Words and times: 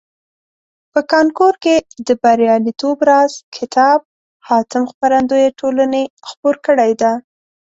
په 0.91 0.99
کانکور 1.11 1.53
کې 1.63 1.75
د 2.07 2.09
بریالیتوب 2.23 2.97
راز 3.09 3.33
کتاب 3.57 3.99
حاتم 4.47 4.83
خپرندویه 4.91 5.49
ټولني 5.59 6.03
خپور 6.29 6.55
کړیده. 6.65 7.11